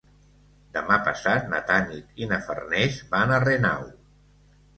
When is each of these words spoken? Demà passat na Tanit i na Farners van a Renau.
Demà 0.77 0.95
passat 1.07 1.45
na 1.51 1.59
Tanit 1.67 2.17
i 2.25 2.29
na 2.33 2.41
Farners 2.47 2.99
van 3.13 3.35
a 3.37 3.39
Renau. 3.45 3.87